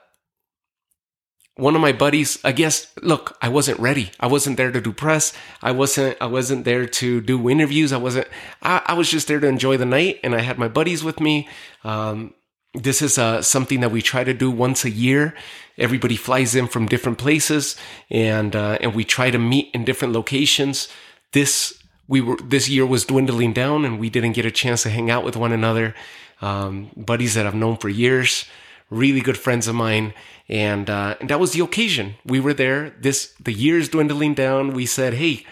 one 1.55 1.77
of 1.77 1.81
my 1.81 1.93
buddies, 1.93 2.41
I 2.43 2.51
guess, 2.51 2.89
look, 3.03 3.39
I 3.41 3.49
wasn't 3.49 3.79
ready. 3.79 4.11
I 4.19 4.27
wasn't 4.27 4.57
there 4.57 4.73
to 4.73 4.81
do 4.81 4.93
press. 4.93 5.33
I 5.63 5.71
wasn't, 5.71 6.17
I 6.21 6.27
wasn't 6.27 6.65
there 6.65 6.87
to 6.87 7.21
do 7.21 7.49
interviews. 7.49 7.93
I 7.93 7.99
wasn't, 7.99 8.27
I, 8.63 8.83
I 8.87 8.95
was 8.95 9.09
just 9.09 9.29
there 9.29 9.39
to 9.39 9.47
enjoy 9.47 9.77
the 9.77 9.87
night 9.87 10.19
and 10.25 10.35
I 10.35 10.41
had 10.41 10.59
my 10.59 10.67
buddies 10.67 11.05
with 11.05 11.21
me. 11.21 11.49
Um, 11.85 12.35
this 12.75 13.01
is 13.01 13.17
uh, 13.17 13.43
something 13.43 13.79
that 13.79 13.93
we 13.93 14.03
try 14.03 14.25
to 14.25 14.35
do 14.35 14.51
once 14.51 14.85
a 14.85 14.91
year. 14.91 15.33
Everybody 15.79 16.17
flies 16.17 16.57
in 16.57 16.67
from 16.67 16.87
different 16.87 17.19
places, 17.19 17.77
and 18.11 18.57
uh, 18.57 18.79
and 18.81 18.93
we 18.93 19.05
try 19.05 19.31
to 19.31 19.39
meet 19.39 19.71
in 19.73 19.85
different 19.85 20.15
locations. 20.15 20.89
This 21.33 21.81
we 22.09 22.21
were 22.21 22.39
this 22.43 22.69
year 22.69 22.85
was 22.85 23.05
dwindling 23.05 23.53
down, 23.53 23.85
and 23.85 24.01
we 24.01 24.11
didn't 24.11 24.33
get 24.33 24.47
a 24.47 24.51
chance 24.51 24.83
to 24.83 24.91
hang 24.91 25.11
out 25.11 25.25
with 25.25 25.37
one 25.37 25.53
another. 25.53 25.95
Um, 26.41 26.91
buddies 26.97 27.35
that 27.35 27.47
I've 27.47 27.55
known 27.55 27.77
for 27.77 27.89
years, 27.89 28.45
really 28.91 29.21
good 29.21 29.39
friends 29.39 29.67
of 29.69 29.75
mine, 29.75 30.13
and 30.49 30.91
uh, 30.91 31.17
and 31.21 31.31
that 31.31 31.41
was 31.41 31.53
the 31.53 31.65
occasion. 31.65 32.17
We 32.25 32.41
were 32.41 32.55
there. 32.55 32.91
This 33.01 33.33
the 33.41 33.53
years 33.53 33.89
dwindling 33.89 34.35
down. 34.35 34.75
We 34.75 34.87
said, 34.87 35.15
hey, 35.15 35.45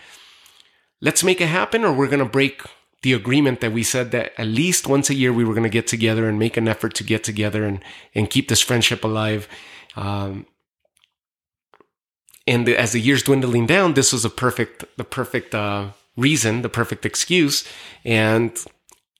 let's 1.00 1.24
make 1.24 1.40
it 1.40 1.48
happen, 1.48 1.84
or 1.84 1.92
we're 1.92 2.08
gonna 2.08 2.24
break 2.24 2.62
the 3.04 3.12
agreement 3.12 3.60
that 3.60 3.72
we 3.72 3.82
said 3.82 4.12
that 4.12 4.32
at 4.38 4.46
least 4.46 4.86
once 4.86 5.10
a 5.10 5.14
year 5.14 5.30
we 5.30 5.44
were 5.44 5.52
going 5.52 5.62
to 5.62 5.68
get 5.68 5.86
together 5.86 6.26
and 6.26 6.38
make 6.38 6.56
an 6.56 6.66
effort 6.66 6.94
to 6.94 7.04
get 7.04 7.22
together 7.22 7.64
and 7.66 7.84
and 8.14 8.30
keep 8.30 8.48
this 8.48 8.62
friendship 8.62 9.04
alive. 9.04 9.46
Um, 9.94 10.46
and 12.46 12.66
the, 12.66 12.76
as 12.76 12.92
the 12.92 13.00
years 13.00 13.22
dwindling 13.22 13.66
down, 13.66 13.92
this 13.92 14.12
was 14.12 14.24
a 14.24 14.30
perfect 14.30 14.84
the 14.96 15.04
perfect 15.04 15.54
uh, 15.54 15.90
reason, 16.16 16.62
the 16.62 16.70
perfect 16.70 17.04
excuse, 17.04 17.68
and 18.06 18.56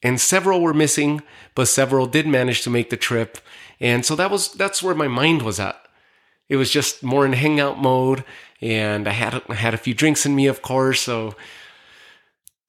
and 0.05 0.21
several 0.21 0.61
were 0.61 0.75
missing, 0.75 1.23
but 1.57 1.67
several 1.67 2.07
did 2.07 2.29
manage 2.29 2.63
to 2.63 2.71
make 2.71 2.91
the 2.91 2.97
trip, 2.97 3.39
and 3.81 4.05
so 4.05 4.15
that 4.15 4.31
was 4.31 4.53
that's 4.53 4.83
where 4.83 4.95
my 4.95 5.09
mind 5.09 5.43
was 5.43 5.59
at. 5.59 5.81
It 6.49 6.57
was 6.57 6.71
just 6.71 7.03
more 7.03 7.27
in 7.27 7.33
hangout 7.33 7.81
mode, 7.81 8.23
and 8.61 9.09
I 9.09 9.13
had 9.13 9.43
I 9.49 9.55
had 9.55 9.75
a 9.75 9.79
few 9.79 9.95
drinks 9.95 10.25
in 10.25 10.37
me, 10.37 10.47
of 10.47 10.63
course, 10.63 11.01
so 11.01 11.35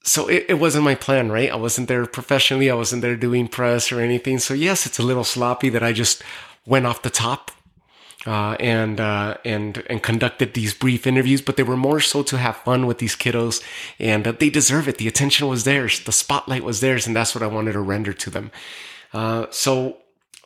so 0.04 0.28
it, 0.28 0.46
it 0.50 0.54
wasn't 0.56 0.86
my 0.86 0.96
plan, 0.96 1.32
right? 1.32 1.52
I 1.52 1.56
wasn't 1.56 1.88
there 1.88 2.06
professionally. 2.06 2.70
I 2.70 2.76
wasn't 2.76 3.02
there 3.02 3.16
doing 3.16 3.48
press 3.48 3.92
or 3.92 4.00
anything. 4.00 4.40
So 4.40 4.54
yes, 4.54 4.86
it's 4.86 5.00
a 5.00 5.04
little 5.04 5.24
sloppy 5.24 5.70
that 5.70 5.84
I 5.84 5.94
just 5.94 6.24
went 6.66 6.86
off 6.86 7.02
the 7.02 7.10
top 7.10 7.52
uh, 8.26 8.56
and 8.60 9.00
uh, 9.00 9.38
and 9.46 9.84
and 9.90 10.02
conducted 10.02 10.54
these 10.54 10.74
brief 10.74 11.06
interviews, 11.06 11.42
but 11.42 11.58
they 11.58 11.64
were 11.64 11.78
more 11.78 12.00
so 12.00 12.24
to 12.24 12.38
have 12.38 12.58
fun 12.58 12.88
with 12.88 12.98
these 12.98 13.16
kiddos, 13.16 13.64
and 14.00 14.28
uh, 14.28 14.32
they 14.32 14.50
deserve 14.50 14.88
it. 14.88 14.98
The 14.98 15.08
attention 15.08 15.48
was 15.48 15.64
theirs, 15.64 16.00
the 16.02 16.12
spotlight 16.12 16.64
was 16.64 16.80
theirs, 16.80 17.08
and 17.08 17.16
that's 17.16 17.36
what 17.36 17.44
I 17.44 17.48
wanted 17.48 17.74
to 17.74 17.82
render 17.82 18.14
to 18.14 18.30
them. 18.30 18.52
Uh, 19.14 19.46
so 19.52 19.98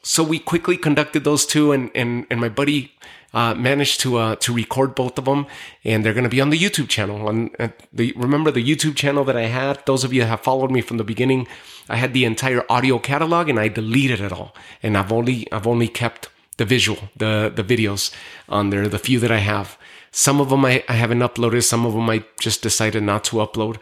so 0.04 0.24
we 0.24 0.40
quickly 0.40 0.78
conducted 0.78 1.24
those 1.24 1.46
two, 1.46 1.72
and 1.72 1.90
and 1.96 2.26
and 2.30 2.42
my 2.42 2.50
buddy 2.50 2.94
uh, 3.34 3.54
managed 3.54 4.02
to 4.02 4.18
uh, 4.18 4.36
to 4.38 4.54
record 4.54 4.96
both 4.96 5.18
of 5.18 5.26
them, 5.26 5.48
and 5.84 6.04
they're 6.04 6.14
going 6.14 6.24
to 6.24 6.30
be 6.30 6.42
on 6.42 6.50
the 6.50 6.60
YouTube 6.60 6.90
channel. 6.90 7.30
And 7.30 7.52
the 7.94 8.14
remember 8.16 8.52
the 8.52 8.64
YouTube 8.64 8.96
channel 8.96 9.24
that 9.26 9.38
I 9.38 9.44
had. 9.44 9.86
Those 9.86 10.04
of 10.04 10.12
you 10.12 10.22
that 10.22 10.28
have 10.28 10.42
followed 10.42 10.72
me 10.72 10.82
from 10.82 10.98
the 10.98 11.04
beginning, 11.04 11.48
I 11.88 11.96
had 11.96 12.14
the 12.14 12.26
entire 12.26 12.66
audio 12.70 13.00
catalog, 13.00 13.50
and 13.50 13.60
I 13.60 13.68
deleted 13.68 14.20
it 14.20 14.34
all, 14.34 14.56
and 14.84 14.98
I've 14.98 15.12
only 15.12 15.52
I've 15.52 15.68
only 15.68 15.88
kept 15.88 16.30
the 16.60 16.66
visual, 16.66 17.10
the 17.16 17.52
the 17.56 17.64
videos 17.64 18.14
on 18.48 18.70
there, 18.70 18.88
the 18.88 19.00
few 19.00 19.20
that 19.20 19.32
I 19.32 19.40
have. 19.40 19.78
Some 20.12 20.42
of 20.42 20.50
them 20.50 20.66
I, 20.66 20.84
I 20.88 20.94
haven't 20.94 21.20
uploaded. 21.20 21.64
Some 21.64 21.86
of 21.86 21.94
them 21.94 22.10
I 22.10 22.24
just 22.40 22.62
decided 22.62 23.04
not 23.04 23.24
to 23.26 23.38
upload. 23.38 23.78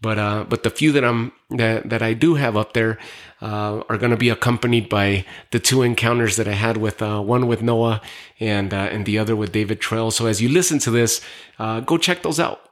But 0.00 0.18
uh, 0.18 0.44
but 0.48 0.62
the 0.62 0.70
few 0.70 0.92
that 0.92 1.04
I'm 1.04 1.32
that 1.50 1.90
that 1.90 2.02
I 2.02 2.14
do 2.14 2.34
have 2.34 2.56
up 2.56 2.72
there 2.72 2.98
uh, 3.40 3.82
are 3.88 3.98
going 3.98 4.10
to 4.10 4.16
be 4.16 4.30
accompanied 4.30 4.88
by 4.88 5.24
the 5.50 5.60
two 5.60 5.82
encounters 5.82 6.36
that 6.36 6.48
I 6.48 6.54
had 6.54 6.76
with 6.76 7.02
uh, 7.02 7.20
one 7.20 7.46
with 7.46 7.62
Noah 7.62 8.00
and 8.40 8.72
uh, 8.74 8.88
and 8.94 9.06
the 9.06 9.18
other 9.18 9.36
with 9.36 9.52
David 9.52 9.80
Trail. 9.80 10.10
So 10.10 10.26
as 10.26 10.40
you 10.42 10.48
listen 10.48 10.78
to 10.80 10.90
this, 10.90 11.20
uh, 11.58 11.80
go 11.80 11.98
check 11.98 12.22
those 12.22 12.40
out. 12.40 12.71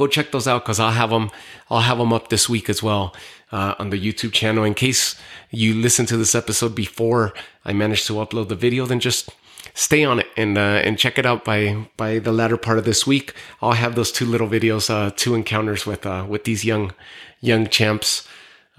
Go 0.00 0.06
check 0.06 0.32
those 0.32 0.48
out 0.48 0.64
because 0.64 0.80
I'll 0.80 0.92
have 0.92 1.10
them. 1.10 1.30
I'll 1.68 1.82
have 1.82 1.98
them 1.98 2.10
up 2.10 2.30
this 2.30 2.48
week 2.48 2.70
as 2.70 2.82
well 2.82 3.14
uh, 3.52 3.74
on 3.78 3.90
the 3.90 3.98
YouTube 3.98 4.32
channel. 4.32 4.64
In 4.64 4.72
case 4.72 5.14
you 5.50 5.74
listen 5.74 6.06
to 6.06 6.16
this 6.16 6.34
episode 6.34 6.74
before 6.74 7.34
I 7.66 7.74
manage 7.74 8.06
to 8.06 8.14
upload 8.14 8.48
the 8.48 8.54
video, 8.54 8.86
then 8.86 8.98
just 8.98 9.28
stay 9.74 10.02
on 10.02 10.18
it 10.20 10.26
and 10.38 10.56
uh, 10.56 10.80
and 10.86 10.98
check 10.98 11.18
it 11.18 11.26
out 11.26 11.44
by 11.44 11.86
by 11.98 12.18
the 12.18 12.32
latter 12.32 12.56
part 12.56 12.78
of 12.78 12.86
this 12.86 13.06
week. 13.06 13.34
I'll 13.60 13.72
have 13.72 13.94
those 13.94 14.10
two 14.10 14.24
little 14.24 14.48
videos, 14.48 14.88
uh, 14.88 15.10
two 15.14 15.34
encounters 15.34 15.84
with 15.84 16.06
uh, 16.06 16.24
with 16.26 16.44
these 16.44 16.64
young 16.64 16.94
young 17.42 17.66
champs 17.66 18.26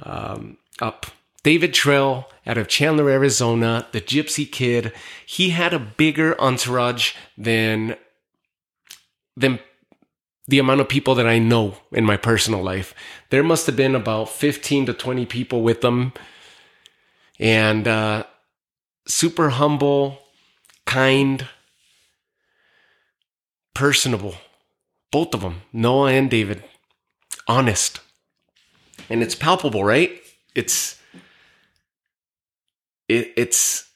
um, 0.01 0.57
up. 0.81 1.05
David 1.43 1.71
Trail 1.71 2.31
out 2.47 2.57
of 2.57 2.67
Chandler, 2.67 3.11
Arizona, 3.11 3.85
the 3.91 4.01
Gypsy 4.01 4.51
Kid. 4.51 4.91
He 5.23 5.51
had 5.51 5.71
a 5.71 5.77
bigger 5.77 6.35
entourage 6.41 7.13
than 7.37 7.95
than 9.37 9.59
the 10.47 10.59
amount 10.59 10.81
of 10.81 10.89
people 10.89 11.15
that 11.15 11.27
I 11.27 11.39
know 11.39 11.75
in 11.91 12.05
my 12.05 12.17
personal 12.17 12.61
life. 12.61 12.93
There 13.29 13.43
must 13.43 13.65
have 13.67 13.75
been 13.75 13.95
about 13.95 14.29
15 14.29 14.87
to 14.87 14.93
20 14.93 15.25
people 15.25 15.61
with 15.61 15.81
them. 15.81 16.13
And 17.39 17.87
uh, 17.87 18.23
super 19.07 19.49
humble, 19.49 20.19
kind, 20.85 21.47
personable. 23.73 24.35
Both 25.11 25.33
of 25.33 25.41
them, 25.41 25.61
Noah 25.73 26.11
and 26.11 26.29
David. 26.29 26.63
Honest. 27.47 27.99
And 29.09 29.21
it's 29.21 29.35
palpable, 29.35 29.83
right? 29.83 30.11
It's 30.55 30.99
it, 33.07 33.33
it's 33.35 33.89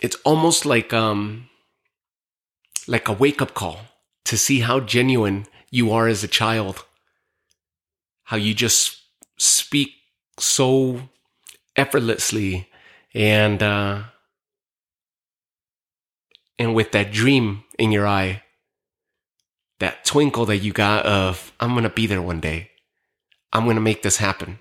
it's 0.00 0.16
almost 0.24 0.64
like 0.64 0.92
um 0.92 1.48
like 2.86 3.08
a 3.08 3.12
wake 3.12 3.42
up 3.42 3.54
call 3.54 3.80
to 4.24 4.36
see 4.36 4.60
how 4.60 4.80
genuine 4.80 5.46
you 5.70 5.92
are 5.92 6.08
as 6.08 6.22
a 6.22 6.28
child. 6.28 6.84
How 8.24 8.36
you 8.36 8.54
just 8.54 9.02
speak 9.38 9.90
so 10.38 11.08
effortlessly 11.74 12.68
and 13.14 13.62
uh 13.62 14.02
and 16.58 16.74
with 16.74 16.92
that 16.92 17.10
dream 17.10 17.64
in 17.78 17.90
your 17.90 18.06
eye 18.06 18.42
that 19.80 20.04
twinkle 20.04 20.46
that 20.46 20.58
you 20.58 20.72
got 20.72 21.04
of 21.06 21.52
i'm 21.60 21.74
to 21.82 21.88
be 21.88 22.06
there 22.06 22.22
one 22.22 22.40
day. 22.40 22.70
I'm 23.54 23.64
to 23.66 23.80
make 23.80 24.02
this 24.02 24.16
happen. 24.16 24.60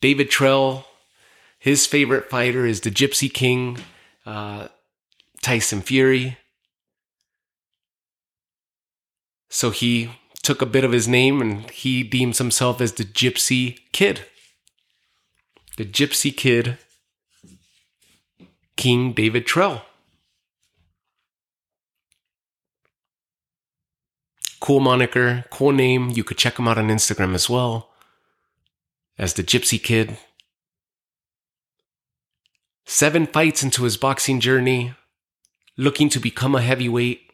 David 0.00 0.30
Trail 0.30 0.86
his 1.58 1.86
favorite 1.86 2.30
fighter 2.30 2.66
is 2.66 2.80
the 2.80 2.90
gypsy 2.90 3.32
king 3.32 3.78
uh, 4.26 4.68
tyson 5.42 5.82
fury 5.82 6.38
so 9.50 9.70
he 9.70 10.10
took 10.42 10.62
a 10.62 10.66
bit 10.66 10.84
of 10.84 10.92
his 10.92 11.06
name 11.06 11.42
and 11.42 11.68
he 11.70 12.02
deems 12.02 12.38
himself 12.38 12.80
as 12.80 12.94
the 12.94 13.04
gypsy 13.04 13.78
kid 13.92 14.24
the 15.76 15.84
gypsy 15.84 16.34
kid 16.34 16.78
king 18.76 19.12
david 19.12 19.44
Trail 19.46 19.82
Cool 24.60 24.80
moniker, 24.80 25.46
cool 25.50 25.72
name. 25.72 26.10
You 26.10 26.22
could 26.22 26.36
check 26.36 26.58
him 26.58 26.68
out 26.68 26.76
on 26.76 26.88
Instagram 26.88 27.34
as 27.34 27.48
well 27.48 27.90
as 29.18 29.34
the 29.34 29.42
Gypsy 29.42 29.82
Kid. 29.82 30.18
Seven 32.84 33.26
fights 33.26 33.62
into 33.62 33.84
his 33.84 33.96
boxing 33.96 34.38
journey, 34.38 34.94
looking 35.78 36.10
to 36.10 36.20
become 36.20 36.54
a 36.54 36.60
heavyweight. 36.60 37.29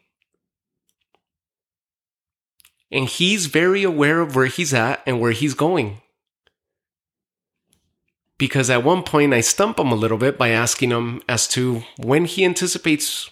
And 2.91 3.07
he's 3.07 3.47
very 3.47 3.83
aware 3.83 4.21
of 4.21 4.35
where 4.35 4.45
he's 4.45 4.73
at 4.73 5.01
and 5.05 5.19
where 5.19 5.31
he's 5.31 5.53
going. 5.53 6.01
Because 8.37 8.69
at 8.69 8.83
one 8.83 9.03
point 9.03 9.33
I 9.33 9.41
stump 9.41 9.79
him 9.79 9.91
a 9.91 9.95
little 9.95 10.17
bit 10.17 10.37
by 10.37 10.49
asking 10.49 10.91
him 10.91 11.21
as 11.27 11.47
to 11.49 11.83
when 11.97 12.25
he 12.25 12.45
anticipates 12.45 13.29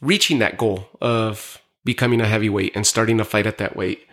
reaching 0.00 0.38
that 0.38 0.58
goal 0.58 0.88
of 1.00 1.60
becoming 1.84 2.20
a 2.20 2.26
heavyweight 2.26 2.74
and 2.74 2.86
starting 2.86 3.18
to 3.18 3.24
fight 3.24 3.46
at 3.46 3.58
that 3.58 3.76
weight. 3.76 4.06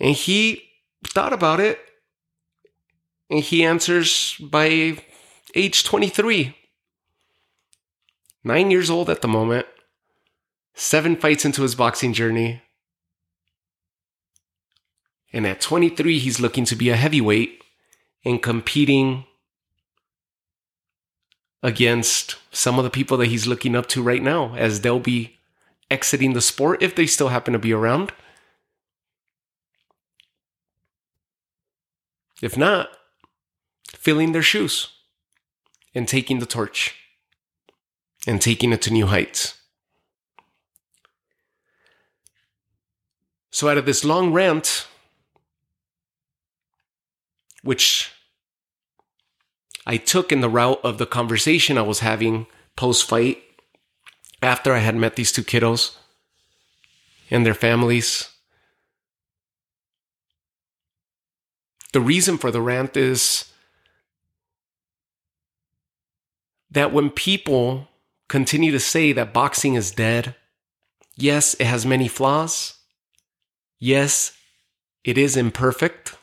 And 0.00 0.14
he 0.14 0.62
thought 1.04 1.32
about 1.32 1.60
it 1.60 1.80
and 3.30 3.40
he 3.40 3.64
answers 3.64 4.36
by 4.40 4.98
age 5.54 5.84
23. 5.84 6.54
Nine 8.44 8.70
years 8.70 8.88
old 8.88 9.10
at 9.10 9.20
the 9.20 9.28
moment, 9.28 9.66
seven 10.74 11.16
fights 11.16 11.44
into 11.44 11.62
his 11.62 11.74
boxing 11.74 12.12
journey. 12.12 12.62
And 15.32 15.46
at 15.46 15.60
23, 15.60 16.18
he's 16.18 16.40
looking 16.40 16.64
to 16.66 16.76
be 16.76 16.90
a 16.90 16.96
heavyweight 16.96 17.62
and 18.24 18.42
competing 18.42 19.24
against 21.62 22.36
some 22.50 22.78
of 22.78 22.84
the 22.84 22.90
people 22.90 23.16
that 23.18 23.26
he's 23.26 23.46
looking 23.46 23.74
up 23.74 23.86
to 23.88 24.02
right 24.02 24.22
now, 24.22 24.54
as 24.54 24.80
they'll 24.80 25.00
be 25.00 25.38
exiting 25.90 26.32
the 26.32 26.40
sport 26.40 26.82
if 26.82 26.94
they 26.94 27.06
still 27.06 27.28
happen 27.28 27.52
to 27.52 27.58
be 27.58 27.72
around. 27.72 28.12
If 32.40 32.56
not, 32.56 32.88
filling 33.94 34.32
their 34.32 34.42
shoes 34.42 34.88
and 35.94 36.06
taking 36.06 36.38
the 36.38 36.46
torch 36.46 36.94
and 38.26 38.40
taking 38.40 38.72
it 38.72 38.82
to 38.82 38.92
new 38.92 39.06
heights. 39.06 39.54
So, 43.50 43.68
out 43.68 43.78
of 43.78 43.86
this 43.86 44.04
long 44.04 44.32
rant, 44.32 44.86
which 47.62 48.12
I 49.86 49.96
took 49.96 50.32
in 50.32 50.40
the 50.40 50.50
route 50.50 50.80
of 50.84 50.98
the 50.98 51.06
conversation 51.06 51.78
I 51.78 51.82
was 51.82 52.00
having 52.00 52.46
post 52.76 53.08
fight 53.08 53.42
after 54.42 54.72
I 54.72 54.78
had 54.78 54.94
met 54.94 55.16
these 55.16 55.32
two 55.32 55.42
kiddos 55.42 55.96
and 57.30 57.44
their 57.44 57.54
families. 57.54 58.28
The 61.92 62.00
reason 62.00 62.36
for 62.36 62.50
the 62.50 62.60
rant 62.60 62.96
is 62.96 63.50
that 66.70 66.92
when 66.92 67.08
people 67.08 67.88
continue 68.28 68.70
to 68.72 68.78
say 68.80 69.12
that 69.12 69.32
boxing 69.32 69.74
is 69.74 69.90
dead, 69.90 70.34
yes, 71.16 71.54
it 71.54 71.64
has 71.64 71.86
many 71.86 72.08
flaws. 72.08 72.74
Yes, 73.78 74.36
it 75.02 75.16
is 75.16 75.34
imperfect. 75.34 76.17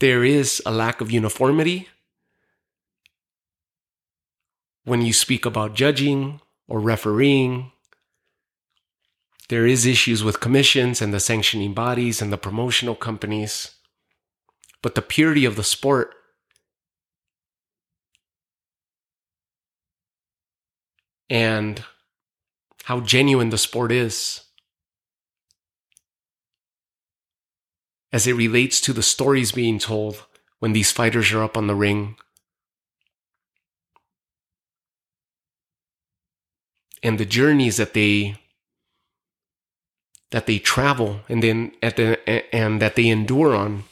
There 0.00 0.24
is 0.24 0.60
a 0.66 0.72
lack 0.72 1.00
of 1.00 1.10
uniformity. 1.10 1.88
When 4.84 5.02
you 5.02 5.12
speak 5.12 5.46
about 5.46 5.74
judging, 5.74 6.40
or 6.70 6.78
refereeing. 6.78 7.72
There 9.48 9.66
is 9.66 9.84
issues 9.84 10.22
with 10.22 10.40
commissions 10.40 11.02
and 11.02 11.12
the 11.12 11.18
sanctioning 11.18 11.74
bodies 11.74 12.22
and 12.22 12.32
the 12.32 12.38
promotional 12.38 12.94
companies. 12.94 13.74
But 14.80 14.94
the 14.94 15.02
purity 15.02 15.44
of 15.44 15.56
the 15.56 15.64
sport 15.64 16.14
and 21.28 21.84
how 22.84 23.00
genuine 23.00 23.50
the 23.50 23.58
sport 23.58 23.90
is 23.90 24.42
as 28.12 28.26
it 28.26 28.32
relates 28.32 28.80
to 28.80 28.92
the 28.92 29.02
stories 29.02 29.52
being 29.52 29.78
told 29.78 30.24
when 30.58 30.72
these 30.72 30.90
fighters 30.90 31.32
are 31.32 31.42
up 31.42 31.56
on 31.56 31.66
the 31.66 31.74
ring. 31.74 32.16
And 37.02 37.18
the 37.18 37.24
journeys 37.24 37.76
that 37.78 37.94
they 37.94 38.36
that 40.30 40.46
they 40.46 40.58
travel 40.58 41.20
and 41.28 41.42
then 41.42 41.72
at 41.82 41.96
the 41.96 42.54
and 42.54 42.80
that 42.80 42.94
they 42.94 43.08
endure 43.08 43.54
on 43.54 43.84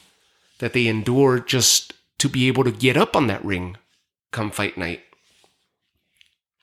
that 0.59 0.73
they 0.73 0.87
endure 0.87 1.39
just 1.39 1.93
to 2.17 2.29
be 2.29 2.47
able 2.47 2.63
to 2.63 2.71
get 2.71 2.95
up 2.95 3.15
on 3.15 3.27
that 3.27 3.43
ring 3.43 3.77
come 4.31 4.51
fight 4.51 4.77
night. 4.77 5.01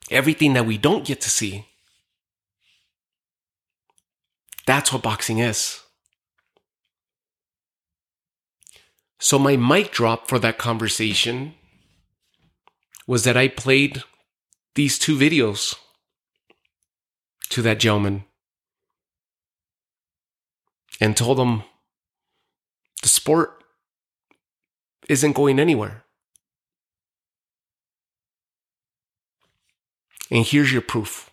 Everything 0.09 0.53
that 0.53 0.65
we 0.65 0.77
don't 0.77 1.05
get 1.05 1.19
to 1.21 1.29
see 1.29 1.65
that's 4.65 4.93
what 4.93 5.03
boxing 5.03 5.39
is 5.39 5.81
so 9.19 9.39
my 9.39 9.55
mic 9.55 9.91
drop 9.91 10.27
for 10.27 10.39
that 10.39 10.57
conversation 10.57 11.55
was 13.07 13.23
that 13.23 13.37
I 13.37 13.47
played 13.47 14.03
these 14.75 14.99
two 14.99 15.17
videos 15.17 15.75
to 17.49 17.61
that 17.61 17.79
gentleman 17.79 18.25
and 20.99 21.15
told 21.15 21.39
him 21.39 21.63
the 23.01 23.09
sport 23.09 23.63
isn't 25.09 25.33
going 25.33 25.59
anywhere. 25.59 26.03
And 30.29 30.45
here's 30.45 30.73
your 30.73 30.81
proof. 30.81 31.31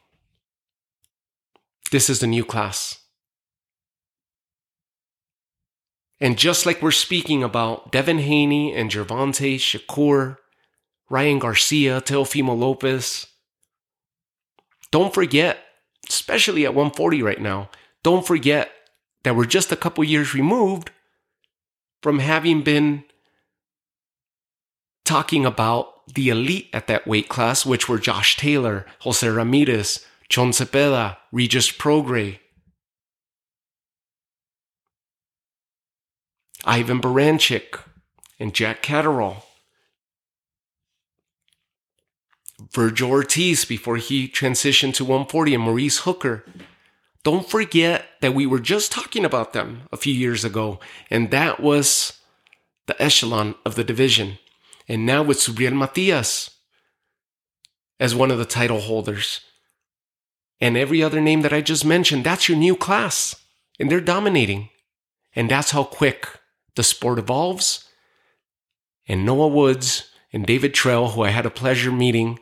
This 1.90 2.08
is 2.08 2.20
the 2.20 2.26
new 2.26 2.44
class. 2.44 3.03
And 6.24 6.38
just 6.38 6.64
like 6.64 6.80
we're 6.80 6.90
speaking 6.90 7.44
about 7.44 7.92
Devin 7.92 8.18
Haney 8.18 8.74
and 8.74 8.90
Gervonta 8.90 9.56
Shakur, 9.56 10.38
Ryan 11.10 11.38
Garcia, 11.38 12.00
Teofimo 12.00 12.58
Lopez, 12.58 13.26
don't 14.90 15.14
forget 15.14 15.58
especially 16.08 16.64
at 16.64 16.74
140 16.74 17.22
right 17.22 17.40
now, 17.40 17.70
don't 18.02 18.26
forget 18.26 18.70
that 19.22 19.36
we're 19.36 19.44
just 19.44 19.72
a 19.72 19.76
couple 19.76 20.04
years 20.04 20.34
removed 20.34 20.90
from 22.02 22.18
having 22.18 22.62
been 22.62 23.04
talking 25.04 25.46
about 25.46 26.06
the 26.14 26.28
elite 26.28 26.68
at 26.72 26.86
that 26.86 27.06
weight 27.06 27.28
class, 27.28 27.64
which 27.64 27.88
were 27.88 27.98
Josh 27.98 28.36
Taylor, 28.36 28.86
Jose 29.00 29.26
Ramirez, 29.26 30.04
Chon 30.28 30.50
Zepeda, 30.50 31.16
Regis 31.32 31.70
Prograis, 31.70 32.38
Ivan 36.64 37.00
Baranchyk, 37.00 37.80
and 38.38 38.54
Jack 38.54 38.82
Catterall. 38.82 39.44
Vergil 42.72 43.10
Ortiz 43.10 43.64
before 43.64 43.96
he 43.96 44.28
transitioned 44.28 44.94
to 44.94 45.04
140 45.04 45.54
and 45.54 45.62
Maurice 45.62 45.98
Hooker. 45.98 46.44
Don't 47.22 47.48
forget 47.48 48.06
that 48.20 48.34
we 48.34 48.46
were 48.46 48.60
just 48.60 48.92
talking 48.92 49.24
about 49.24 49.52
them 49.52 49.82
a 49.92 49.96
few 49.96 50.12
years 50.12 50.44
ago, 50.44 50.78
and 51.10 51.30
that 51.30 51.60
was 51.60 52.20
the 52.86 53.00
echelon 53.02 53.54
of 53.64 53.74
the 53.74 53.84
division. 53.84 54.38
And 54.88 55.06
now 55.06 55.22
with 55.22 55.38
Subriel 55.38 55.74
Matias 55.74 56.50
as 57.98 58.14
one 58.14 58.30
of 58.30 58.38
the 58.38 58.44
title 58.44 58.80
holders. 58.80 59.40
And 60.60 60.76
every 60.76 61.02
other 61.02 61.20
name 61.20 61.42
that 61.42 61.52
I 61.52 61.60
just 61.60 61.84
mentioned, 61.84 62.24
that's 62.24 62.48
your 62.48 62.58
new 62.58 62.76
class. 62.76 63.34
And 63.78 63.90
they're 63.90 64.00
dominating. 64.00 64.70
And 65.34 65.50
that's 65.50 65.70
how 65.70 65.84
quick 65.84 66.28
the 66.76 66.82
sport 66.82 67.18
evolves. 67.18 67.88
And 69.06 69.24
Noah 69.24 69.48
Woods 69.48 70.10
and 70.32 70.46
David 70.46 70.74
Trail, 70.74 71.10
who 71.10 71.22
I 71.22 71.30
had 71.30 71.46
a 71.46 71.50
pleasure 71.50 71.92
meeting 71.92 72.38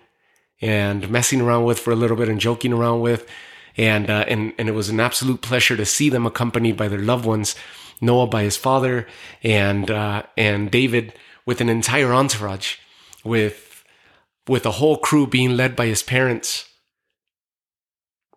and 0.60 1.10
messing 1.10 1.40
around 1.40 1.64
with 1.64 1.78
for 1.78 1.92
a 1.92 1.96
little 1.96 2.16
bit 2.16 2.28
and 2.28 2.40
joking 2.40 2.72
around 2.72 3.00
with. 3.00 3.28
And, 3.76 4.08
uh, 4.08 4.24
and, 4.28 4.52
and 4.58 4.68
it 4.68 4.72
was 4.72 4.88
an 4.88 5.00
absolute 5.00 5.40
pleasure 5.40 5.76
to 5.76 5.84
see 5.84 6.08
them 6.08 6.26
accompanied 6.26 6.76
by 6.76 6.88
their 6.88 7.00
loved 7.00 7.24
ones, 7.24 7.56
Noah 8.00 8.26
by 8.26 8.42
his 8.42 8.56
father 8.56 9.06
and, 9.42 9.90
uh, 9.90 10.24
and 10.36 10.70
David 10.70 11.14
with 11.46 11.60
an 11.60 11.68
entire 11.68 12.12
entourage 12.12 12.76
with, 13.24 13.84
with 14.46 14.66
a 14.66 14.72
whole 14.72 14.98
crew 14.98 15.26
being 15.26 15.56
led 15.56 15.74
by 15.74 15.86
his 15.86 16.02
parents. 16.02 16.68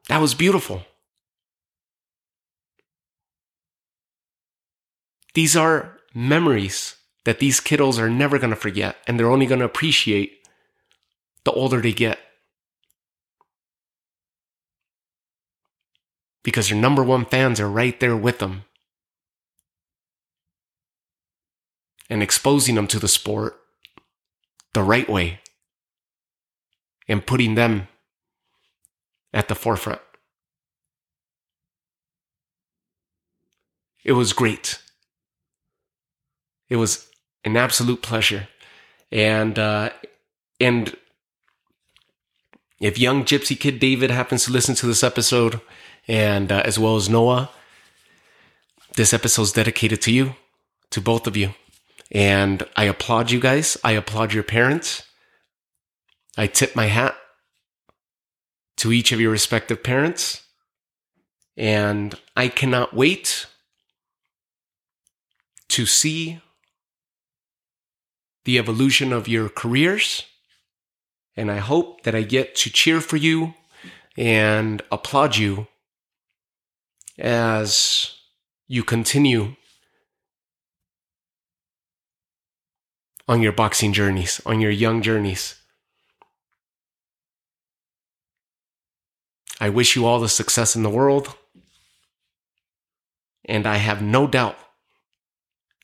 That 0.08 0.21
was 0.21 0.34
beautiful. 0.34 0.84
These 5.36 5.58
are 5.58 6.00
memories 6.13 6.95
that 7.26 7.39
these 7.39 7.60
kiddos 7.60 8.00
are 8.00 8.10
never 8.10 8.39
going 8.39 8.52
to 8.52 8.56
forget 8.56 8.95
and 9.06 9.19
they're 9.19 9.30
only 9.30 9.45
going 9.45 9.60
to 9.60 9.65
appreciate 9.65 10.39
the 11.43 11.52
older 11.52 11.82
they 11.82 11.91
get. 11.91 12.17
Because 16.41 16.69
your 16.69 16.80
number 16.80 17.04
one 17.04 17.26
fans 17.26 17.60
are 17.60 17.69
right 17.69 18.00
there 18.00 18.15
with 18.15 18.39
them 18.39 18.63
and 22.10 22.24
exposing 22.24 22.76
them 22.76 22.88
to 22.88 23.00
the 23.00 23.08
sport 23.08 23.60
the 24.74 24.84
right 24.84 25.10
way 25.10 25.39
and 27.10 27.26
putting 27.26 27.56
them 27.56 27.89
at 29.34 29.50
the 29.50 29.56
forefront. 29.56 30.02
It 34.06 34.13
was 34.13 34.32
great. 34.32 34.80
It 36.69 36.78
was 36.78 37.08
an 37.43 37.58
absolute 37.58 38.01
pleasure. 38.01 38.47
And, 39.12 39.58
uh, 39.60 39.91
and 40.60 40.95
if 42.80 42.97
young 42.97 43.23
Gypsy 43.23 43.60
Kid 43.60 43.80
David 43.80 44.12
happens 44.12 44.45
to 44.45 44.51
listen 44.51 44.75
to 44.75 44.86
this 44.86 45.04
episode, 45.04 45.62
and 46.08 46.51
uh, 46.51 46.62
as 46.65 46.78
well 46.78 46.95
as 46.95 47.10
Noah, 47.10 47.49
this 48.95 49.13
episode 49.13 49.43
is 49.43 49.51
dedicated 49.51 50.01
to 50.04 50.12
you, 50.12 50.36
to 50.91 51.01
both 51.01 51.28
of 51.28 51.38
you. 51.38 51.54
And 52.12 52.63
I 52.75 52.86
applaud 52.86 53.32
you 53.32 53.39
guys. 53.39 53.78
I 53.84 53.93
applaud 53.93 54.34
your 54.34 54.43
parents. 54.43 55.04
I 56.38 56.47
tip 56.47 56.75
my 56.75 56.86
hat 56.86 57.15
to 58.78 58.91
each 58.91 59.12
of 59.12 59.19
your 59.19 59.32
respective 59.32 59.84
parents. 59.84 60.43
And 61.58 62.15
I 62.36 62.49
cannot 62.49 62.93
wait 62.93 63.47
to 65.69 65.86
see 65.86 66.41
the 68.45 68.58
evolution 68.58 69.12
of 69.12 69.27
your 69.27 69.49
careers. 69.49 70.23
And 71.36 71.51
I 71.51 71.58
hope 71.58 72.03
that 72.03 72.15
I 72.15 72.21
get 72.21 72.55
to 72.58 72.69
cheer 72.69 73.01
for 73.01 73.17
you 73.17 73.53
and 74.17 74.81
applaud 74.91 75.36
you 75.36 75.67
as 77.19 78.15
you 78.67 78.84
continue 78.84 79.55
on 83.27 83.41
your 83.41 83.51
boxing 83.51 83.91
journeys, 83.91 84.41
on 84.45 84.62
your 84.62 84.71
young 84.71 85.01
journeys. 85.01 85.55
I 89.60 89.69
wish 89.69 89.95
you 89.95 90.05
all 90.05 90.19
the 90.19 90.29
success 90.29 90.75
in 90.75 90.84
the 90.84 90.89
world. 90.89 91.36
And 93.45 93.65
I 93.65 93.77
have 93.77 94.01
no 94.01 94.27
doubt 94.27 94.58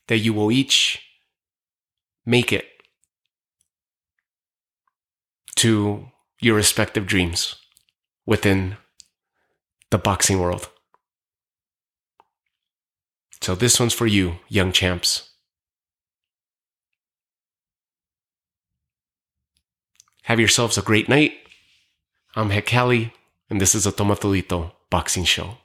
that 0.08 0.18
you 0.18 0.32
will 0.32 0.50
each 0.50 1.00
make 2.24 2.52
it 2.52 2.66
to 5.56 6.06
your 6.40 6.56
respective 6.56 7.06
dreams 7.06 7.56
within 8.26 8.76
the 9.90 9.98
boxing 9.98 10.40
world. 10.40 10.68
So, 13.40 13.54
this 13.54 13.80
one's 13.80 13.94
for 13.94 14.06
you, 14.06 14.36
young 14.48 14.72
champs. 14.72 15.30
Have 20.24 20.38
yourselves 20.38 20.78
a 20.78 20.82
great 20.82 21.08
night. 21.08 21.32
I'm 22.36 22.50
Hekali, 22.50 23.12
and 23.50 23.60
this 23.60 23.74
is 23.74 23.86
a 23.86 23.92
Tomatodito 23.92 24.72
Boxing 24.88 25.24
Show. 25.24 25.58